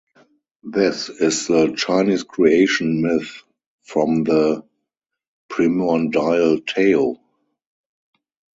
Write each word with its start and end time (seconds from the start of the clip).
This 0.63 1.09
is 1.09 1.45
the 1.45 1.75
Chinese 1.77 2.23
creation 2.23 3.03
myth 3.03 3.43
from 3.83 4.23
the 4.23 4.63
primordial 5.47 6.59
Tao. 6.61 7.19